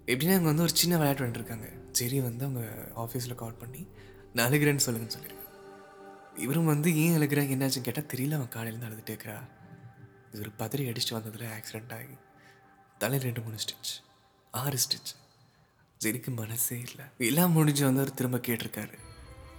எப்படின்னா 0.06 0.30
அவங்க 0.30 0.48
வந்து 0.48 0.62
ஒரு 0.62 0.76
சின்ன 0.76 0.96
விளையாட்டு 0.96 1.26
வந்துருக்காங்க 1.26 1.90
சரி 1.92 2.20
வந்து 2.20 2.44
அவங்க 2.44 2.92
ஆஃபீஸில் 2.96 3.34
கால் 3.34 3.60
பண்ணி 3.62 3.88
நான் 4.34 4.50
அழுகிறேன்னு 4.50 4.84
சொல்லுங்கன்னு 4.86 5.16
சொல்லியிருக்கேன் 5.16 6.38
இவரும் 6.38 6.64
வந்து 6.64 6.96
ஏன் 6.96 7.20
அழுகிறாங்க 7.20 7.54
என்னாச்சுன்னு 7.56 7.86
கேட்டால் 7.88 8.10
தெரியல 8.14 8.34
அவன் 8.34 8.48
காலையில் 8.48 8.88
அழுதுட்டே 8.88 9.14
இருக்கிறா. 9.16 9.38
ஒரு 10.34 10.50
பதறி 10.58 10.84
அடிச்சுட்டு 10.88 11.16
வந்ததில் 11.18 11.48
ஆக்சிடெண்ட் 11.48 11.92
ஆகி 11.92 12.16
தலையில் 12.98 13.26
ரெண்டு 13.26 13.40
மூணு 13.40 13.54
ஸ்டிச் 13.54 13.92
ஆறு 14.50 14.78
ஸ்டிச் 14.78 15.12
ஜெரிக்கு 16.04 16.34
மனசே 16.36 16.78
இல்லை. 16.78 17.04
எல்லாம் 17.18 17.52
முடிஞ்சு 17.52 17.84
வந்து 17.84 18.00
அவர் 18.00 18.14
திரும்ப 18.14 18.38
கேட்டிருக்காரு. 18.38 18.98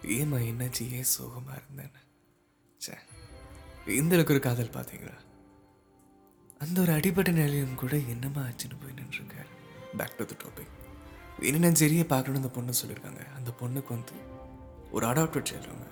ஏம்மா 0.05 0.37
என்னாச்சு? 0.37 0.91
ஏன் 0.91 1.03
சோகமாக 1.03 1.61
இருந்தேன்னு? 1.61 2.01
சே 2.77 2.93
இந்த 3.95 4.13
அளவுக்கு 4.15 4.33
ஒரு 4.33 4.41
காதல் 4.41 4.75
பார்த்தீங்களா? 4.75 5.13
அந்த 6.59 6.81
ஒரு 6.81 6.91
அடிப்பட்ட 6.91 7.31
நிலையும் 7.31 7.75
கூட 7.75 7.95
என்னமா 7.95 8.41
ஆச்சுன்னு 8.41 8.77
போய் 8.81 8.95
நின்றுருக்காரு. 8.95 9.51
பேக் 9.97 10.15
டு 10.17 10.25
த 10.25 10.35
டாபிக் 10.43 10.73
என்னென்ன 11.39 11.69
ஜெரியை 11.69 12.03
பார்க்கணும்னு 12.03 12.41
அந்த 12.41 12.51
பொண்ணு 12.55 12.73
சொல்லியிருக்காங்க. 12.81 13.21
அந்த 13.35 13.49
பொண்ணுக்கு 13.61 13.89
வந்து 13.89 14.15
ஒரு 14.91 15.07
அடாப்டட் 15.07 15.49
செய்கிறவங்க 15.51 15.87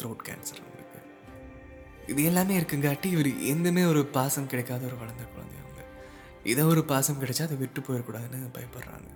த்ரோட் 0.00 0.24
கேன்சர் 0.28 0.60
அவங்களுக்கு 0.62 0.98
இது 2.06 2.24
எல்லாமே 2.24 2.60
இருக்குங்காட்டி 2.60 3.04
இவர் 3.04 3.30
எந்தமே 3.52 3.86
ஒரு 3.86 4.06
பாசம் 4.06 4.46
கிடைக்காத 4.46 4.84
ஒரு 4.84 4.96
வளர்ந்த 4.96 5.22
குழந்தை 5.22 5.56
அவங்க 5.62 5.82
ஏதோ 6.44 6.64
ஒரு 6.64 6.84
பாசம் 6.84 7.20
கிடைச்சா 7.22 7.42
அதை 7.42 7.56
விட்டு 7.56 7.80
போயிடக்கூடாதுன்னு 7.80 8.54
பயப்படுறாங்க. 8.58 9.10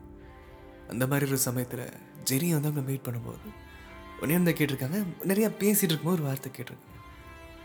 அந்த 0.89 1.07
மாதிரி 1.07 1.31
ஒரு 1.31 1.39
சமயத்தில் 1.39 1.87
ஜெரியை 2.31 2.51
வந்து 2.51 2.69
அவங்க 2.69 2.91
மீட் 2.91 3.07
பண்ணும்போது 3.09 3.49
உடனே 4.19 4.35
வந்து 4.35 4.53
கேட்டிருக்காங்க. 4.53 4.99
நிறையா 5.31 5.49
பேசிகிட்டு 5.63 5.93
இருக்கும்போது 5.93 6.19
ஒரு 6.19 6.23
வார்த்தை 6.23 6.53
கேட்டிருக்காங்க. 6.53 6.91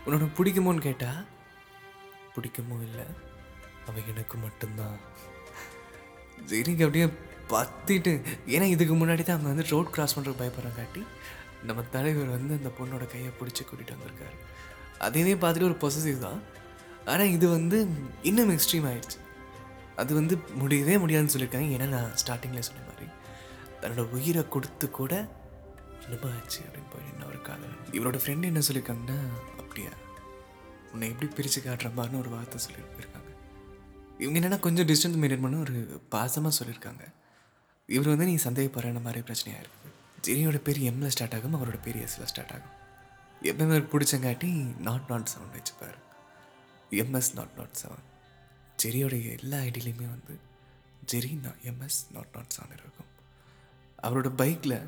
உன்னோட 0.04 0.26
பிடிக்குமோன்னு 0.38 0.86
கேட்டால் 0.88 1.20
பிடிக்குமோ 2.34 2.76
இல்லை 2.88 3.06
அவன் 3.88 4.08
எனக்கு 4.12 4.36
மட்டும்தான் 4.44 4.96
சரிங்க 6.50 6.84
அப்படியே 6.86 7.06
பத்திட்டு 7.52 8.12
ஏன்னா 8.54 8.66
இதுக்கு 8.74 8.94
முன்னாடி 8.94 9.22
தான் 9.22 9.36
அவங்க 9.36 9.50
வந்து 9.52 9.66
ரோட் 9.72 9.92
கிராஸ் 9.94 10.14
பண்ணுறதுக்கு 10.16 10.42
பயப்படுறங்காட்டி 10.42 11.02
நம்ம 11.68 11.80
தலைவர் 11.94 12.30
வந்து 12.36 12.52
அந்த 12.58 12.70
பொண்ணோட 12.78 13.04
கையை 13.12 13.30
பிடிச்சி 13.38 13.62
கூட்டிகிட்டு 13.62 13.96
வந்திருக்காரு. 13.96 14.36
அதையே 15.06 15.34
பார்த்துட்டு 15.42 15.68
ஒரு 15.70 15.76
பொசசிவ் 15.82 16.24
தான். 16.26 16.40
ஆனால் 17.10 17.32
இது 17.36 17.46
வந்து 17.56 17.78
இன்னும் 18.30 18.52
எக்ஸ்ட்ரீம் 18.54 18.86
ஆயிடுச்சு. 18.90 19.18
அது 20.00 20.10
வந்து 20.20 20.34
முடியவே 20.60 20.94
முடியாதுன்னு 21.02 21.32
சொல்லியிருக்காங்க. 21.34 21.70
ஏன்னா 21.76 21.88
நான் 21.96 22.16
ஸ்டார்டிங்கில் 22.22 22.66
சொன்ன 22.68 22.84
மாதிரி 22.88 23.08
தன்னோட 23.82 24.04
உயிரை 24.16 24.44
கொடுத்து 24.54 24.86
கூட 25.00 25.12
அனுபவிச்சு 26.06 26.60
அப்படின்னு 26.66 26.90
போய் 26.92 27.10
என்ன 27.12 27.26
ஒரு 27.32 27.40
காதல் 27.48 27.76
இவரோட 27.98 28.20
ஃப்ரெண்டு 28.22 28.50
என்ன 28.50 28.62
சொல்லியிருக்காங்கன்னா 28.68 29.18
அப்படியா? 29.70 29.90
உன்னை 30.92 31.08
எப்படி 31.12 31.26
பிரித்து 31.34 31.60
காட்டுறப்பான்னு 31.60 32.20
ஒரு 32.20 32.30
வார்த்தை 32.34 32.58
சொல்லி 32.64 32.80
போயிருக்காங்க 32.86 33.28
இவங்க 34.22 34.36
என்னென்னா 34.38 34.58
கொஞ்சம் 34.64 34.88
டிஸ்டன்ஸ் 34.90 35.18
மெயின்டைன் 35.20 35.44
பண்ண 35.44 35.58
ஒரு 35.66 35.76
பாசமாக 36.14 36.52
சொல்லியிருக்காங்க. 36.58 37.04
இவர் 37.88 38.10
வந்து 38.12 38.26
நீ 38.30 38.34
சந்தேகப்படுற 38.46 39.02
மாதிரி 39.04 39.20
பிரச்சனையாக 39.28 39.62
இருக்குது 39.62 39.92
ஜெரியோட 40.26 40.58
பேர் 40.66 40.80
எம்ல 40.90 41.06
ஸ்டார்ட் 41.14 41.34
ஆகும் 41.36 41.56
அவரோட 41.58 41.78
பேர் 41.84 41.98
எஸ்ல 42.04 42.26
ஸ்டார்ட் 42.32 42.52
ஆகும். 42.56 42.74
எப்பவுமே 43.50 43.78
பிடிச்சங்காட்டி 43.92 44.50
நாட் 44.88 45.08
நாட் 45.08 45.30
செவன் 45.32 45.54
வச்சுப்பார் 45.56 45.98
எம்எஸ் 47.02 47.32
நாட் 47.38 47.56
நாட் 47.56 47.78
செவன் 47.82 48.06
ஜெரியோடைய 48.82 49.38
எல்லா 49.38 49.58
ஐடியிலையுமே 49.68 50.08
வந்து 50.14 50.36
ஜெரி 51.12 51.32
நான் 51.46 51.60
எம்எஸ் 51.72 52.00
நாட் 52.16 52.32
நாட் 52.34 52.54
செவன் 52.56 52.76
இருக்கும். 52.78 53.10
அவரோட 54.02 54.30
பைக்கில் 54.42 54.78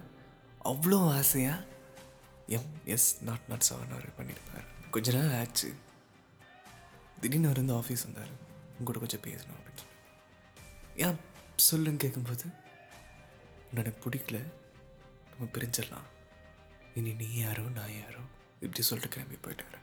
அவ்வளோ 0.73 1.01
ஆசையாக 1.19 1.71
M 2.53 2.71
S 2.85 3.19
nought 3.23 3.45
nought 3.49 3.65
seven 3.71 3.91
அவர் 3.91 4.13
பண்ணியிருப்பார் 4.19 4.91
கொஞ்ச 4.91 5.13
நாள் 5.13 5.39
ஆச்சு. 5.39 5.75
திடீர்னு 7.21 7.45
அவர் 7.45 7.57
வந்து 7.57 7.75
ஆஃபீஸ் 7.75 8.05
வந்தார். 8.05 8.33
உங்கள்கிட்ட 8.79 8.99
கொஞ்சம் 8.99 9.21
பேசணும் 9.21 9.59
அப்படின்னு. 9.63 9.91
ஏன் 10.97 11.17
சொல்லுன்னு 11.71 11.97
கேட்கும்போது 11.97 12.45
"உன்னை 13.75 13.93
பிடிக்கல. 14.05 14.43
நம்ம 15.31 15.53
பிரிஞ்சிடலாம். 15.53 16.09
இனி 16.95 17.13
நீ 17.13 17.35
யாரோ 17.35 17.63
நான் 17.63 18.01
யாரோ 18.01 18.21
இப்படி 18.61 18.83
சொல்லிட்டு 18.83 19.17
கிளம்பி 19.17 19.35
போயிட்டாரு. 19.35 19.81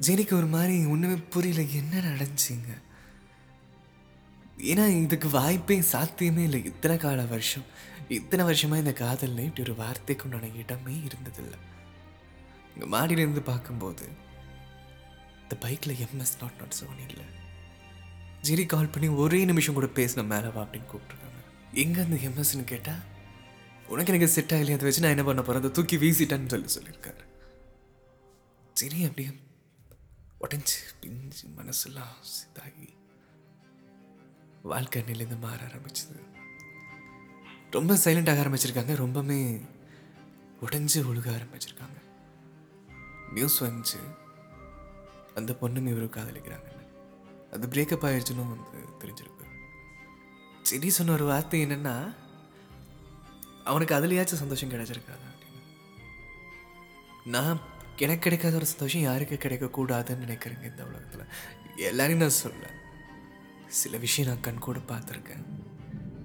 ஜெனிக்கு 0.00 0.34
ஒரு 0.34 0.46
மாதிரி 0.46 0.84
ஒன்றுமே 0.84 1.16
புரியல. 1.16 1.62
என்ன 1.62 1.98
நடந்துச்சிங்க 1.98 2.82
ஏன்னா 4.70 4.84
இதுக்கு 5.04 5.28
வாய்ப்பே 5.38 5.76
சாத்தியமே 5.92 6.42
இல்லை. 6.48 6.60
இத்தனை 6.70 6.96
கால 7.04 7.20
வருஷம் 7.34 7.66
இத்தனை 8.18 8.42
வருஷமா 8.48 8.76
இந்த 8.82 8.92
காதலில் 9.00 9.44
இப்படி 9.46 9.64
ஒரு 9.66 9.74
வார்த்தைக்கு 9.82 10.24
உண்டான 10.26 10.50
இடமே 10.62 10.94
இருந்ததில்லை. 11.08 11.58
இங்கே 12.72 12.88
மாடியிலேருந்து 12.96 13.42
பார்க்கும்போது 13.50 14.06
இந்த 15.42 15.54
பைக்கில் 15.64 16.00
எம்எஸ் 16.06 16.36
நாட் 16.40 16.58
நாட் 16.60 16.76
செவன் 16.80 17.04
இல்லை. 17.08 17.26
ஜெரி 18.48 18.66
கால் 18.72 18.92
பண்ணி 18.94 19.08
ஒரே 19.22 19.40
நிமிஷம் 19.50 19.76
கூட 19.78 19.88
பேசின 19.98 20.24
மேலவா 20.32 20.60
அப்படின்னு 20.64 20.90
கூப்பிட்ருக்காங்க 20.92 21.40
எங்கே 21.82 22.00
அந்த 22.04 22.18
எம்எஸ்ன்னு 22.28 22.64
கேட்டால் 22.74 23.02
உனக்கு 23.92 24.12
எனக்கு 24.12 24.34
செட் 24.34 24.54
ஆகலையே 24.56 24.76
அதை 24.76 24.86
வச்சு 24.86 25.02
நான் 25.04 25.14
என்ன 25.16 25.24
பண்ண 25.28 25.40
போகிறேன் 25.42 25.62
அதை 25.62 25.72
தூக்கி 25.78 25.96
வீசிட்டேன்னு 26.04 26.52
சொல்லி 26.54 26.70
சொல்லியிருக்காரு. 26.76 27.22
சரி 28.80 28.98
அப்படியே 29.08 29.30
உடஞ்சி 30.44 30.78
பிஞ்சு 31.00 31.44
மனசெல்லாம் 31.58 32.14
சிதாகி 32.34 32.88
வாழ்க்கை 34.62 35.02
நிலைந்து 35.02 35.36
மாற 35.36 35.56
ஆரம்பிச்சது. 35.56 36.22
ரொம்ப 37.70 37.94
சைலண்டாக 37.94 38.40
ஆரம்பிச்சிருக்காங்க. 38.42 38.94
ரொம்பவுமே 38.94 39.68
உடஞ்சி 40.60 40.94
ஒழுக 40.94 41.30
ஆரம்பிச்சிருக்காங்க. 41.30 42.02
நியூஸ் 43.32 43.64
வந்துச்சு 43.64 44.00
அந்த 45.34 45.56
பொண்ணும் 45.60 45.86
இவரும் 45.86 46.12
காதலிக்கிறாங்கன்னு. 46.12 46.86
அது 47.52 47.66
பிரேக்கப் 47.66 48.04
ஆயிடுச்சுன்னு 48.04 48.48
வந்து 48.48 48.86
தெரிஞ்சிருக்கு. 48.98 49.44
சரி 50.62 50.90
சொன்ன 50.90 51.12
ஒரு 51.12 51.24
வார்த்தை 51.24 51.66
என்னன்னா 51.66 52.14
அவனுக்கு 53.64 53.94
அதுலேயாச்சும் 53.94 54.40
சந்தோஷம் 54.42 54.70
கிடைச்சிருக்காது 54.70 55.26
அப்படின்னு. 55.30 55.62
நான் 57.24 57.60
எனக்கு 57.96 58.20
கிடைக்காத 58.20 58.54
ஒரு 58.54 58.66
சந்தோஷம் 58.66 59.00
யாருக்கு 59.00 59.34
கிடைக்கக்கூடாதுன்னு 59.34 60.24
நினைக்கிறேங்க 60.26 60.62
இந்த 60.62 60.84
உலகத்தில். 60.84 61.24
எல்லாரையும் 61.76 62.20
நான் 62.20 62.30
சொல்ல 62.30 62.70
சில 63.70 63.96
விஷயம் 63.96 64.32
நான் 64.32 64.40
கண் 64.40 64.58
கூட 64.58 64.78
பார்த்துருக்கேன். 64.78 65.44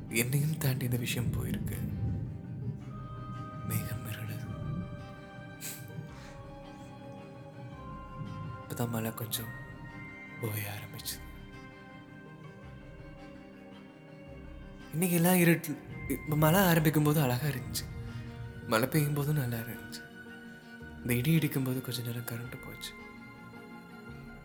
என்னையும் 0.09 0.57
தாண்டி 0.57 0.85
இந்த 0.85 0.97
விஷயம் 0.97 1.31
போயிருக்கு. 1.31 1.77
மேகம் 3.67 4.07
இருளது 4.09 4.45
இப்போதான் 8.61 8.89
மழை 8.89 9.13
கொஞ்சம் 9.13 9.51
ஓய 10.41 10.71
ஆரம்பிச்சு 10.75 11.15
இன்னைக்கு 14.93 15.15
எல்லாம் 15.15 15.35
இருட்டு 15.35 15.77
இப்போ 16.07 16.35
மழை 16.35 16.59
ஆரம்பிக்கும் 16.59 17.03
போது 17.03 17.21
அழகாக 17.21 17.53
இருந்துச்சு. 17.53 17.85
மழை 18.67 18.87
பெய்யும் 18.87 19.13
போதும் 19.13 19.37
நல்லா 19.37 19.57
இருந்துச்சு. 19.57 20.01
இந்த 21.01 21.13
இடி 21.13 21.31
இடிக்கும் 21.31 21.63
போது 21.63 21.81
கொஞ்ச 21.81 22.01
நேரம் 22.01 22.25
கரண்ட் 22.25 22.65
போச்சு. 22.65 22.91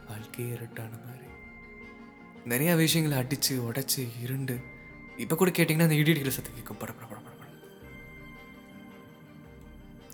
வாழ்க்கையே 0.09 0.55
இருட்டான 0.55 1.05
மாதிரி. 1.07 1.20
நிறையா 2.49 2.77
விஷயங்களை 2.77 3.19
அடித்து 3.25 3.73
உடச்சி 3.73 4.09
இருண்டு. 4.23 4.57
இப்போ 5.17 5.37
கூட 5.37 5.51
கேட்டிங்கன்னா 5.51 5.89
அந்த 5.89 5.95
இடி 5.95 6.13
இடிக்கிற 6.13 6.29
சத்தம் 6.29 6.55
கேட்கும். 6.55 6.77
பட 6.77 6.93
பட 6.93 7.07
பட 7.07 7.29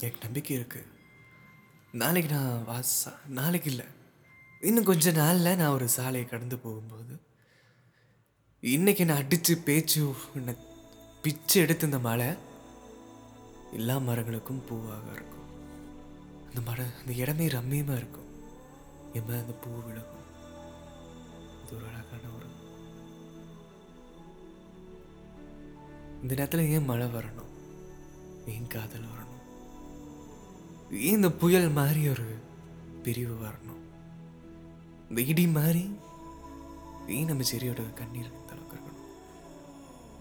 எனக்கு 0.00 0.18
நம்பிக்கை 0.22 0.56
இருக்குது 0.56 0.94
நாளைக்கு 1.92 2.34
நான் 2.34 2.64
வாசா 2.70 3.10
நாளைக்கு 3.26 3.70
இல்லை. 3.70 3.86
இன்னும் 4.60 4.84
கொஞ்ச 4.84 5.12
நாளில் 5.12 5.56
நான் 5.56 5.74
ஒரு 5.76 5.88
சாலையை 5.88 6.28
கடந்து 6.28 6.58
போகும்போது 6.58 7.14
இன்றைக்கி 8.62 9.04
நான் 9.04 9.22
அடித்து 9.22 9.56
பேச்சு 9.58 10.14
என்னை 10.34 10.54
பிச்சு 11.22 11.60
எடுத்து 11.60 11.84
இந்த 11.84 11.98
மழை 11.98 12.28
எல்லா 13.72 13.96
மரங்களுக்கும் 13.96 14.66
பூவாக 14.68 15.12
இருக்கும். 15.12 15.48
அந்த 16.48 16.60
மரம் 16.68 16.94
அந்த 17.00 17.12
இடமே 17.12 17.46
ரம்மியமாக 17.46 18.00
இருக்கும். 18.02 18.28
என் 19.12 19.22
அந்த 19.22 19.52
பூ 19.52 19.70
விழுகும். 19.86 20.15
அது 21.66 21.76
ஒரு 21.76 21.86
அழகான 21.86 22.30
ஒரு 22.36 22.48
இந்த 26.22 26.34
நேரத்தில் 26.34 26.68
ஏன் 26.68 26.84
மழை 26.84 27.06
வரணும்? 27.06 27.50
ஏன் 28.46 28.66
காதல் 28.66 29.10
வரணும்? 29.12 29.42
ஏன் 30.90 31.14
இந்த 31.14 31.30
புயல் 31.32 31.70
மாதிரி 31.70 32.08
ஒரு 32.08 32.26
பிரிவு 33.02 33.46
வரணும்? 33.46 33.82
இந்த 35.10 35.20
இடி 35.22 35.46
மாதிரி 35.48 35.82
ஏன் 37.08 37.24
நம்ம 37.24 37.44
செரியோட 37.52 37.94
கண்ணீர் 37.94 38.30
இந்த 38.32 38.52
அளவுக்கு 38.52 38.76
இருக்கணும் 38.76 39.10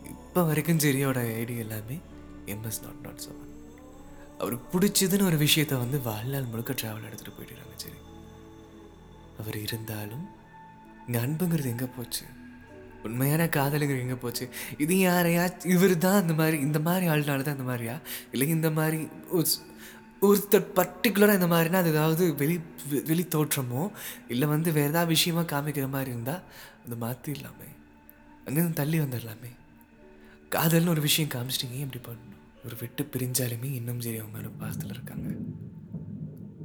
இப்போ 0.06 0.44
வரைக்கும் 0.44 0.78
செரியோட 0.78 1.20
ஐடி 1.42 1.58
எல்லாமே 1.58 1.98
எம்எஸ் 2.46 2.84
நாட் 2.84 3.04
நாட் 3.04 3.24
செவன் 3.26 3.52
அவருக்கு 4.38 4.66
பிடிச்சதுன்னு 4.74 5.24
ஒரு 5.24 5.38
விஷயத்த 5.38 5.78
வந்து 5.78 6.02
வாழ்நாள் 6.02 6.46
முழுக்க 6.46 6.74
ட்ராவல் 6.74 7.08
எடுத்துகிட்டு 7.10 7.38
போயிடுறாங்க 7.38 7.76
சரி 7.76 8.00
அவர் 9.40 9.58
இருந்தாலும் 9.58 10.26
இங்கே 11.08 11.20
அன்புங்கிறது 11.20 11.66
எங்கே 11.66 11.86
போச்சு? 11.86 12.24
உண்மையான 13.04 13.46
காதலுங்கிறது 13.46 14.00
எங்கே 14.00 14.16
போச்சு? 14.16 14.50
இது 14.78 15.00
யாரையா? 15.00 15.44
இவர் 15.66 15.98
தான் 15.98 16.22
இந்த 16.22 16.34
மாதிரி 16.34 16.58
இந்த 16.60 16.80
மாதிரி 16.80 17.08
ஆள்னால 17.08 17.42
தான் 17.42 17.58
இந்த 17.58 17.64
மாதிரியா? 17.64 18.00
இல்லை 18.32 18.48
இந்த 18.48 18.72
மாதிரி 18.72 19.00
ஒருத்தர் 20.22 20.68
பர்டிகுலராக 20.76 21.34
இந்த 21.34 21.48
மாதிரினா 21.48 21.74
அது 21.74 21.90
ஏதாவது 21.90 22.36
வெளி 22.36 22.60
வெ- 22.90 23.04
வெளி 23.08 23.28
தோற்றமோ? 23.36 23.92
இல்லை 24.28 24.48
வந்து 24.48 24.72
வேறு 24.72 24.88
ஏதாவது 24.88 25.08
விஷயமா 25.08 25.42
காமிக்கிற 25.42 25.90
மாதிரி 25.90 26.12
இருந்தால் 26.12 26.42
அது 26.86 26.96
மாற்றிடலாமே 26.96 27.70
அங்கேருந்து 28.46 28.74
தள்ளி 28.74 29.00
வந்துடலாமே. 29.00 29.52
காதல்னு 30.52 30.90
ஒரு 30.90 31.02
விஷயம் 31.02 31.30
காமிச்சிட்டிங்க 31.30 31.80
எப்படி 31.80 32.04
பண்ணணும்? 32.08 32.66
ஒரு 32.66 32.76
விட்டு 32.80 33.10
பிரிஞ்சாலுமே 33.12 33.74
இன்னும் 33.74 34.02
சரி 34.02 34.18
அவங்க 34.18 34.50
பாசத்தில் 34.60 34.90
இருக்காங்க. 34.90 35.30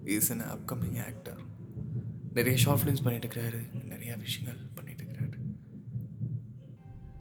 இஸ் 0.04 0.32
அன் 0.32 0.40
அப்கமிங் 0.40 1.04
ஆக்டர் 1.04 1.39
நிறைய 2.36 2.56
ஷார்ட் 2.64 2.80
ஃபிலிம்ஸ் 2.80 3.04
பண்ணிட்டு 3.04 3.26
இருக்கிறாரு 3.26 3.60
நிறையா 3.92 4.14
விஷயங்கள் 4.26 4.60
பண்ணிட்டு 4.76 5.02
இருக்கிறாரு 5.04 5.38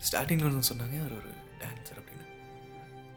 ஸ்டார்டிங்கில் 0.07 0.49
வந்து 0.49 0.69
சொன்னாங்க 0.71 0.97
அவர் 1.03 1.15
ஒரு 1.19 1.31
டான்ஸர் 1.61 1.97
அப்படின்னு. 1.99 2.25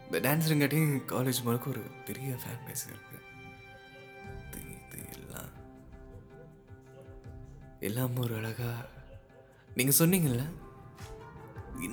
இந்த 0.06 0.18
டான்ஸருங்காட்டியும் 0.26 0.94
காலேஜ் 1.12 1.44
முழுக்க 1.46 1.74
ஒரு 1.74 1.82
பெரிய 2.08 2.30
ஃபேன் 2.42 2.64
பேஸ் 2.66 2.86
இருக்குது 2.90 3.20
இது 4.78 5.02
எல்லாம் 5.18 5.52
எல்லாம் 7.88 8.18
ஒரு 8.24 8.34
அழகாக 8.40 8.88
நீங்கள் 9.78 9.98
சொன்னீங்கல்ல 10.02 10.44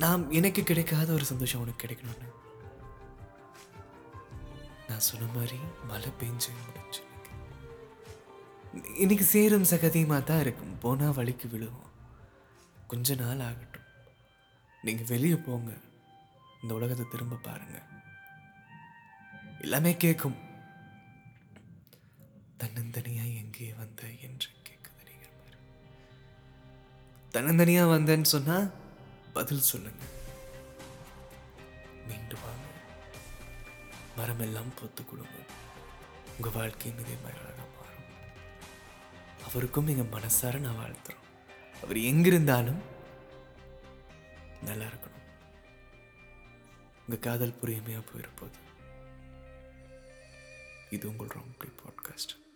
நான் 0.04 0.24
எனக்கு 0.40 0.62
கிடைக்காத 0.72 1.10
ஒரு 1.18 1.26
சந்தோஷம் 1.30 1.62
உனக்கு 1.62 1.84
கிடைக்கணும்னு. 1.84 2.28
நான் 4.90 5.06
சொன்ன 5.10 5.30
மாதிரி 5.36 5.60
மழை 5.92 6.10
பெஞ்சு 6.22 6.52
முடிஞ்சு. 6.66 7.02
இன்னைக்கு. 8.74 9.26
சேரும் 9.26 9.70
சகதியமாக 9.72 10.24
தான் 10.24 10.40
இருக்கும். 10.40 10.80
போனால் 10.80 11.14
வழிக்கு 11.14 11.48
விழுவோம். 11.48 11.94
கொஞ்ச 12.88 13.16
நாள் 13.16 13.40
ஆகட்டும். 13.40 13.88
நீங்கள் 14.84 15.08
வெளியே 15.08 15.36
போங்க. 15.36 15.72
இந்த 16.62 16.74
உலகத்தை 16.74 17.06
திரும்ப 17.08 17.36
பாருங்க. 17.36 17.78
எல்லாமே 19.62 19.98
கேட்கும் 19.98 20.38
தன்னந்தனியாக 22.62 23.36
எங்கே 23.42 23.74
வந்த 23.74 24.04
என்று 24.28 24.50
கேட்குது 24.68 25.08
நீங்கள் 25.10 25.36
தன்னந்தனியாக 27.36 27.94
வந்தேன்னு 27.96 28.30
சொன்னால் 28.36 28.72
பதில் 29.34 29.68
சொல்லுங்க. 29.72 30.04
மீண்டு 32.08 32.36
வாங்க. 32.46 32.66
மரம் 34.18 34.40
எல்லாம் 34.40 34.74
பொத்து 34.80 35.06
கொடுங்க 35.06 35.38
உங்கள் 36.38 36.52
வாழ்க்கையும் 36.52 37.00
இதே 37.00 37.18
மாதிரி 37.24 37.40
அவருக்கும் 39.48 39.88
எங்கள் 39.88 40.22
மனசார 40.22 40.60
நான் 40.60 40.76
வாழ்த்துறோம். 40.76 41.18
அவர் 41.84 41.98
எங்கிருந்தாலும் 41.98 42.82
நல்லா 44.62 44.86
இருக்கணும். 44.86 45.08
உங்கள் 47.00 47.20
காதல் 47.20 47.54
புரியாமையாக 47.54 48.06
போயிருப்போது. 48.10 48.58
இது 50.90 51.10
உங்கள் 51.10 51.28
ராங் 51.28 51.66
பாட்காஸ்ட். 51.66 52.49